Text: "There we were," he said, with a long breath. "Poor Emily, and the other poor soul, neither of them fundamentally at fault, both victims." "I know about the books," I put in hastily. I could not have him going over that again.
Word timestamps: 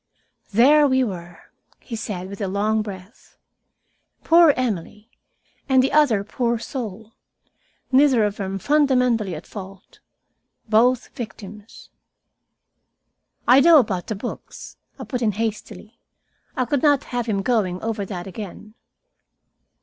"There 0.51 0.87
we 0.87 1.03
were," 1.03 1.51
he 1.79 1.95
said, 1.95 2.27
with 2.27 2.41
a 2.41 2.47
long 2.47 2.81
breath. 2.81 3.37
"Poor 4.23 4.51
Emily, 4.57 5.11
and 5.69 5.83
the 5.83 5.91
other 5.91 6.23
poor 6.23 6.57
soul, 6.57 7.13
neither 7.91 8.23
of 8.23 8.37
them 8.37 8.57
fundamentally 8.57 9.35
at 9.35 9.45
fault, 9.45 9.99
both 10.67 11.09
victims." 11.09 11.91
"I 13.47 13.59
know 13.59 13.77
about 13.77 14.07
the 14.07 14.15
books," 14.15 14.75
I 14.97 15.03
put 15.03 15.21
in 15.21 15.33
hastily. 15.33 15.99
I 16.57 16.65
could 16.65 16.81
not 16.81 17.03
have 17.13 17.27
him 17.27 17.43
going 17.43 17.79
over 17.83 18.03
that 18.03 18.25
again. 18.25 18.73